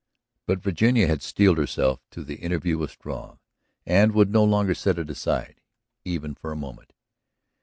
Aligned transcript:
But 0.47 0.63
Virginia 0.63 1.05
had 1.05 1.21
steeled 1.21 1.59
herself 1.59 2.01
to 2.09 2.23
the 2.23 2.37
interview 2.37 2.79
with 2.79 2.89
Struve 2.89 3.37
and 3.85 4.13
would 4.13 4.31
no 4.31 4.43
longer 4.43 4.73
set 4.73 4.97
it 4.97 5.11
aside, 5.11 5.61
even 6.03 6.33
for 6.33 6.51
a 6.51 6.55
moment. 6.55 6.93